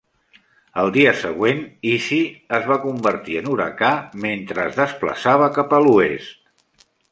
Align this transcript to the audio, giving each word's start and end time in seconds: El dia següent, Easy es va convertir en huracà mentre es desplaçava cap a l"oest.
El 0.83 0.87
dia 0.93 1.11
següent, 1.19 1.59
Easy 1.91 2.17
es 2.59 2.65
va 2.71 2.79
convertir 2.87 3.37
en 3.43 3.51
huracà 3.53 3.93
mentre 4.25 4.67
es 4.73 4.81
desplaçava 4.83 5.53
cap 5.61 5.79
a 5.81 5.85
l"oest. 5.85 6.85